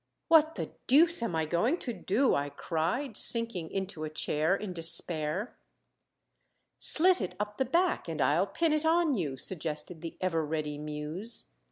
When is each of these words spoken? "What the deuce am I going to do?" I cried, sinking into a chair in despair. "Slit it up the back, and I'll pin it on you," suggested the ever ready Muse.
"What 0.29 0.55
the 0.55 0.71
deuce 0.87 1.21
am 1.21 1.35
I 1.35 1.45
going 1.45 1.77
to 1.77 1.93
do?" 1.93 2.33
I 2.33 2.49
cried, 2.49 3.15
sinking 3.15 3.69
into 3.69 4.03
a 4.03 4.09
chair 4.09 4.55
in 4.55 4.73
despair. 4.73 5.55
"Slit 6.79 7.21
it 7.21 7.35
up 7.39 7.59
the 7.59 7.65
back, 7.65 8.07
and 8.07 8.19
I'll 8.19 8.47
pin 8.47 8.73
it 8.73 8.83
on 8.83 9.13
you," 9.13 9.37
suggested 9.37 10.01
the 10.01 10.17
ever 10.19 10.43
ready 10.43 10.79
Muse. 10.79 11.53